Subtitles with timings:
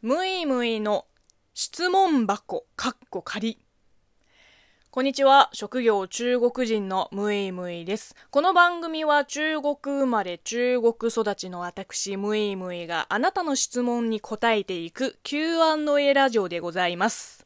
[0.00, 1.06] むいむいの
[1.54, 3.58] 質問箱かっこ仮。
[4.92, 5.50] こんにちは。
[5.52, 8.14] 職業中国人のむいむいです。
[8.30, 17.44] この番組は中国生まれ中国育ちの私むいむいがあなたの質問に答えていく Q&A ラジオでございます。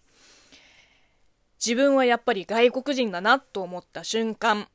[1.58, 4.68] 自分はやっぱり外国人だなと思った瞬間、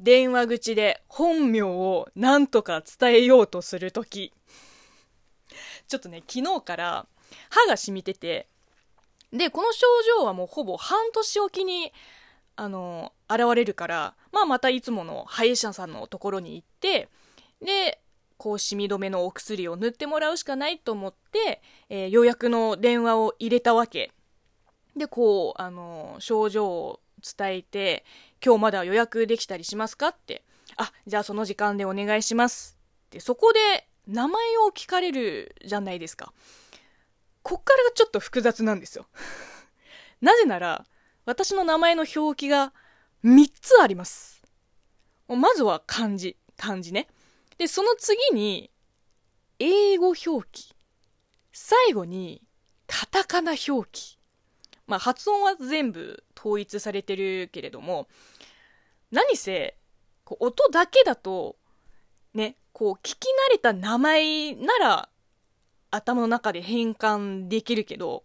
[0.00, 4.32] 電話口で本名を何とか伝えようとするとき、
[5.88, 7.06] ちょっとね、昨日から
[7.50, 8.48] 歯が染みてて、
[9.32, 9.86] で、この症
[10.18, 11.92] 状はもうほぼ半年おきに、
[12.56, 17.08] あの、現れるから、まあまたいつもの歯医者さんのところに行って、
[17.60, 18.00] で、
[18.36, 24.12] こう、シミ止めのお薬を塗ってもらうしかないと思って、えー、予約の電話を入れたわけ。
[24.96, 27.00] で、こう、あの、症状を
[27.36, 28.04] 伝えて、
[28.44, 30.44] 今日まだ予約できたりしますかって、
[30.76, 32.76] あ、じゃあその時間でお願いします。
[33.06, 36.32] って、そこで名前を聞かれるじゃないですか。
[37.42, 39.06] こっからがちょっと複雑なんですよ。
[40.20, 40.86] なぜなら、
[41.24, 42.72] 私の名前の表記が
[43.24, 44.42] 3つあります。
[45.28, 47.08] まずは漢字、漢字ね。
[47.58, 48.70] で、その次に、
[49.58, 50.74] 英語表記。
[51.52, 52.42] 最後に、
[52.86, 54.18] カタカナ表記。
[54.86, 58.08] まあ、発音は全部統一されてるけれども、
[59.10, 59.76] 何せ、
[60.26, 61.56] 音だけだと、
[62.34, 63.14] ね、こう、聞き
[63.48, 65.08] 慣れた名前なら、
[65.90, 68.24] 頭の中で変換できるけど、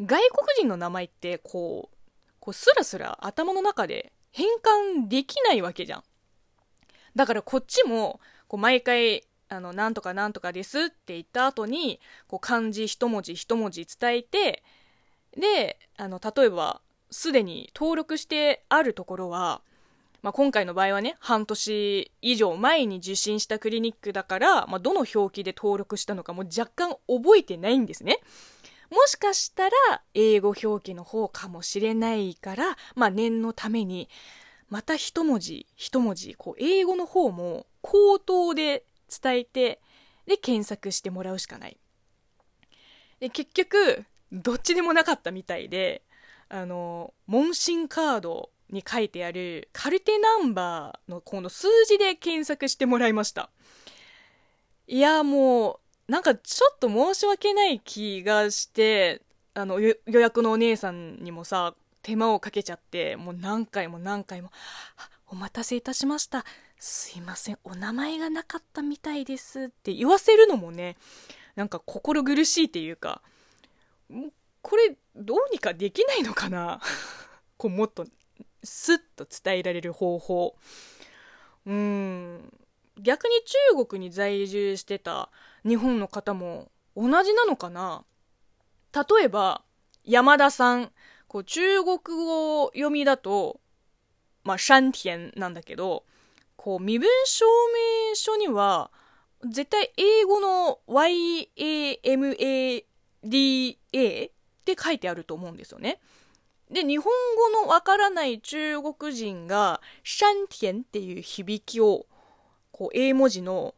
[0.00, 1.96] 外国人の名前って、こう、
[2.40, 4.48] こうスラスラ頭の中で変
[4.96, 6.04] 換できないわけじゃん。
[7.14, 14.64] だからこっちも、こう毎回、あの、なんとかなんとかですって言った後に、こう漢字一文字一文字伝えて、
[15.36, 16.80] で、あの、例えば、
[17.10, 19.62] すでに登録してあるところは、
[20.24, 28.20] まあ、今回の場合はね、半年以上前に受診したクリニックだから、まあ、どの表記で登録したのかも若干覚えてないんですね。
[28.90, 29.70] もしかしたら、
[30.14, 34.08] 英語表記の方かもしれないから、まあ、念のために、
[34.70, 38.86] また一文字一文字、こう、英語の方も口頭で
[39.22, 39.82] 伝えて、
[40.24, 41.76] で、検索してもらうしかない。
[43.20, 46.00] で、結局、どっちでもなかったみたいで、
[46.48, 53.50] あの、問診カードに書いてあるカルテナンバーのこの数字で検索してもらいました。
[54.86, 59.22] いや、もう、なんかちょっと申し訳ない気がして、
[59.54, 64.50] あの、予約のお姉さんにもさ、手間をかけちゃって、もう何回も何回も、
[65.28, 66.44] お待たせいたしました。
[66.78, 70.96] すいません、お名前がなかったみたいですって言わせるのもね、
[71.56, 73.22] なんか心苦しいっていうか、
[74.60, 76.80] これどうにかできないのかな？
[77.56, 78.06] こうもっと
[78.64, 80.56] スッと伝えられる方法。
[81.66, 82.52] うん。
[83.00, 83.30] 逆に
[83.76, 85.30] 中国に在住してた
[85.64, 88.04] 日本の方も同じなのかな？
[88.92, 89.62] 例えば、
[90.04, 90.92] 山田さん。
[91.26, 93.60] こう中国語読みだと、
[94.44, 96.04] まあ、シャンティエンなんだけど、
[96.54, 97.44] こう、身分証
[98.08, 98.92] 明書には、
[99.44, 104.30] 絶対英語の YAMADA っ
[104.64, 105.98] て書いてあると思うんですよね。
[106.70, 112.06] で、日本語のわからない中国人が、シャンティエンっていう響きを、
[112.72, 113.74] こう、英文字の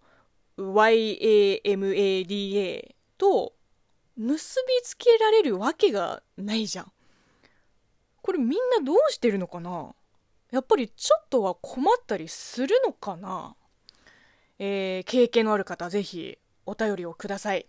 [0.59, 1.65] YAMADA
[3.19, 3.53] と
[4.17, 6.93] 結びつけられるわけがないじゃん。
[8.23, 9.95] これみんなどうしてるのかな？
[10.51, 13.55] やっぱりちょっとは困ったりするのかな？
[14.59, 17.67] えー、経験のある方ぜひお便りをください。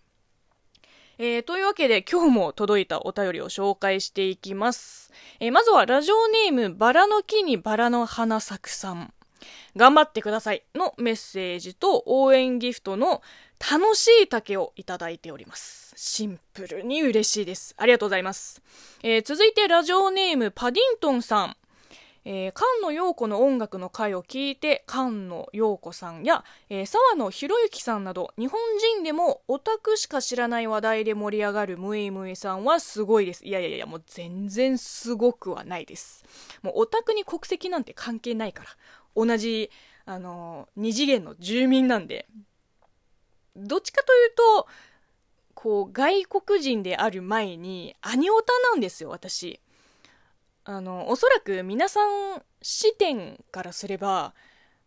[1.20, 5.12] えー、というわけで今日も届いたお便りを紹介していきます。
[5.40, 9.14] えー、まずはラジオネームバラの木にバラの花咲くさん。
[9.76, 13.22] 頑張ってくださいのメッセージと応援ギフトの
[13.60, 15.94] 楽しい竹をいただいております。
[15.96, 17.74] シンプルに嬉しいです。
[17.78, 18.62] ありがとうございます。
[19.02, 21.58] えー、続いてラジオネームパディントンさん。
[22.30, 28.60] えー、菅野陽子の音楽の回を聞いて、菅野陽子さんや、えー、沢野博之さんなど、日本
[28.96, 33.46] 人でもオタクしか知らない話題で盛り上がるムイムイさんはすごいです。
[33.46, 36.25] いやいやいや、もう全然すごくはないです。
[36.63, 38.69] もうオタクに国籍なんて関係ないから。
[39.16, 39.72] 同じ、
[40.06, 42.28] あのー、二次元の住民なんで。
[43.56, 44.68] どっちかというと、
[45.54, 49.62] こう、外国人である前に、アニオタなんですよ、私。
[50.69, 54.36] あの、おそらく皆さん視点からすれば、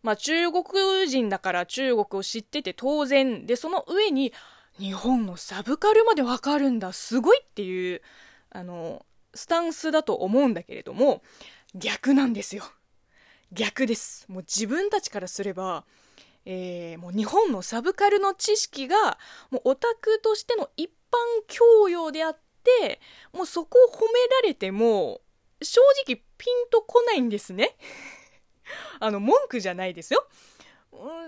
[0.03, 4.31] まあ中国人だから中国を知ってて当然で、その上に
[4.77, 8.01] 日本のサブカルまでわかるんだ、すごいっていう、
[8.51, 11.23] あの、スタンスだと思うんだけれども、
[11.73, 12.63] 逆なんですよ。
[13.51, 14.27] 逆です。
[14.29, 15.85] もう自分たちからすれば、
[16.45, 19.17] えー、もう日本のサブカルの知識が
[19.49, 20.91] もうオタクとしての一般
[21.47, 22.37] 教養であっ
[22.79, 22.99] て
[23.33, 25.21] もうそこを褒められても
[25.61, 27.75] 正直ピンとこないんですね。
[28.99, 30.27] あの文句じゃないですよ。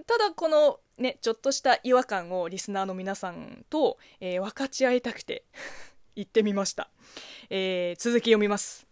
[0.06, 5.46] ただこのねちょっとした違和感をリスナーの皆さんと、えー、分かち合いたくて
[6.16, 6.90] 言ってみました、
[7.50, 8.88] えー、続き読みます。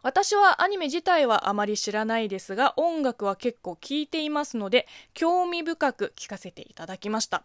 [0.00, 7.44] 私はアニメ自体はあまり知らないですが音楽は結構聴いていますので興味深く聴かせていただきました。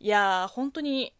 [0.00, 1.14] いやー本当に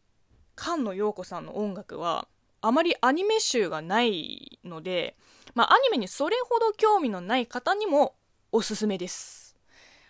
[0.56, 2.28] 菅野陽子さんの音楽は
[2.62, 5.16] あまりアニメ集がないので、
[5.54, 8.14] まあ、アニメにそれほど興味のない方にも
[8.52, 9.56] おすすめです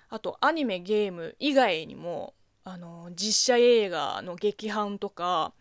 [0.09, 5.53] あとアニメゲーム以外にもあの実写映画の劇伴とか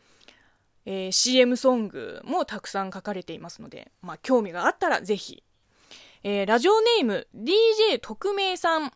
[0.91, 5.43] えー、CM ソングもたくさん書かれていますので、まあ、興味があったらぜひ。
[6.23, 8.91] えー、ラジオネーム DJ 特命さん。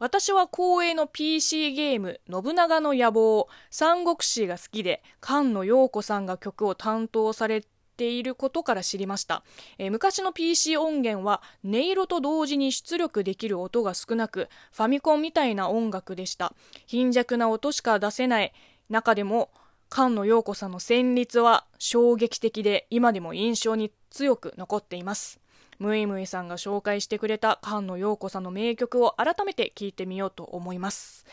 [0.00, 7.62] 私は光栄の PC ゲーム、信長の野望、三国志が好きで、菅野陽子さんが曲を担当され
[7.98, 9.44] ていることから知りました、
[9.76, 16.54] えー、昔の PC 音源は音色と同時に出力できる音が少なくファミコンみたいな音楽でした。
[16.86, 18.54] 貧弱な音しか出せない
[18.88, 19.50] 中でも
[19.92, 25.39] 菅野陽子さんの旋律は衝撃的で今でも印象に強く残っています。
[25.80, 31.26] ムイムイさんが紹介してくれた菅野陽子さんの名曲を改めて聴いてみようと思います。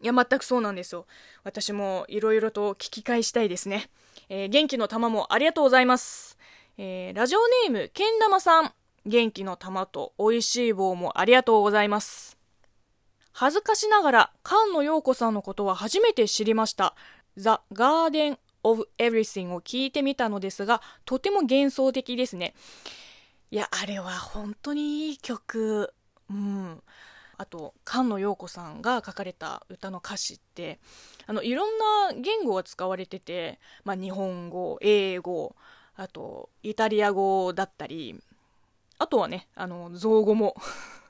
[0.00, 1.06] いや全くそうなんですよ。
[1.42, 3.90] 私もいろいろと聞き返したいですね、
[4.28, 6.38] えー、元気の玉もありがとうございます、
[6.78, 8.72] えー、ラジオネームけん玉さん。
[9.06, 12.36] 元気の玉と美味しい棒もありがとうございます。
[13.32, 16.94] 恥ずかしながら菅野陽子さんのことは初めて知りました。
[17.36, 22.52] The Garden of Everything を聞いてみたのですが、とても幻想的ですね。
[23.52, 25.92] いや、あれは本当にいい曲。
[26.30, 26.80] うん。
[27.36, 30.78] あと、菅野陽子さんが書かれた歌の歌詞って、
[31.26, 35.56] あの、いろんな言語が使われてて、まあ、日本語、英語、
[35.96, 38.20] あと、イタリア語だったり、
[38.98, 40.54] あとはね、あの、造語も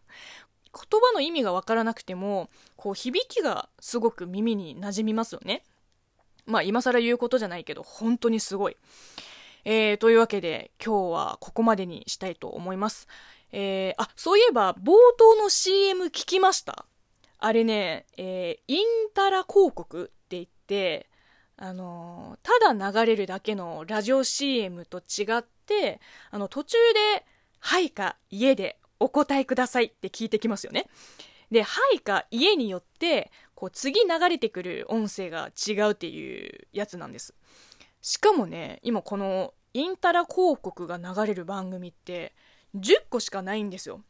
[0.73, 5.63] 言葉の意味がわからなくても、こう、響きがすごく耳に馴染みますよね。
[6.47, 8.77] まあ今更言うことじゃないけど、本当にすごい。
[9.65, 13.09] えー、というわけで今日はここまでにしたいと思います。
[13.53, 16.87] えー、あ、そういえば冒頭の CM 聞きました？
[17.39, 18.85] あれね、えー、イン
[19.15, 21.09] タラ広告って言って、
[21.57, 26.77] あのー、ただ流れるだけのラジオ CM と違って、あの、途中
[27.15, 27.25] で、
[27.63, 30.87] はいか家でお答えくださいって聞いてきますよね。
[31.51, 37.35] で、はいか家によって、こう次流れてくる音声が違うっていうやつなんです。
[38.03, 42.35] しかもね、今このインタラ広告が流れる番組って
[42.77, 44.03] 10個しかないんですよ。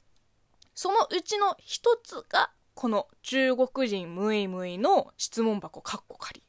[0.75, 6.43] そのうちの一つがこの中国人ムイムイの質問箱カッコ仮。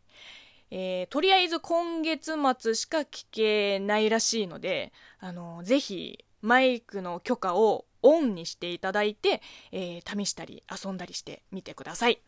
[0.74, 9.42] えー、とりあえず今月末しか聞けないらしいので、あの、ぜひマイクの許可をオンにしていただいて、
[9.72, 12.22] えー、試したり遊んだりしてみてください。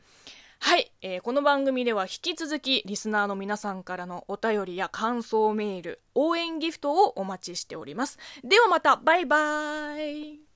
[0.65, 8.17] はい、えー、この番組では引き続きリスナーの皆さんからのお便りや感想メール、応援ギフトをお待ちしております。
[8.45, 10.52] ではまた、バイバーイ